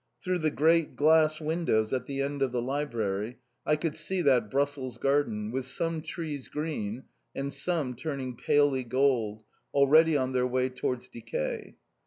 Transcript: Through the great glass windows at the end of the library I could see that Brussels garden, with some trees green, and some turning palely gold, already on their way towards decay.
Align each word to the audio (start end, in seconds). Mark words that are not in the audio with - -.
Through 0.23 0.39
the 0.39 0.49
great 0.49 0.95
glass 0.95 1.39
windows 1.39 1.93
at 1.93 2.07
the 2.07 2.23
end 2.23 2.41
of 2.41 2.51
the 2.51 2.59
library 2.59 3.37
I 3.67 3.75
could 3.75 3.95
see 3.95 4.23
that 4.23 4.49
Brussels 4.49 4.97
garden, 4.97 5.51
with 5.51 5.65
some 5.67 6.01
trees 6.01 6.47
green, 6.47 7.03
and 7.35 7.53
some 7.53 7.93
turning 7.95 8.35
palely 8.35 8.83
gold, 8.83 9.43
already 9.75 10.17
on 10.17 10.31
their 10.33 10.47
way 10.47 10.69
towards 10.69 11.07
decay. 11.07 11.75